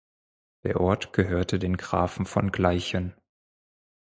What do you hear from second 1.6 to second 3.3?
Grafen von Gleichen.